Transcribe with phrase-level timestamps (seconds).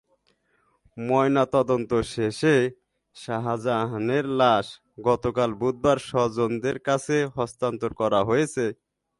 [0.97, 2.55] ময়নাতদন্ত শেষে
[3.15, 4.67] শাহজাহানের লাশ
[5.07, 8.65] গতকাল বুধবার স্বজনদের কাছে হস্তান্তর করা হয়েছে।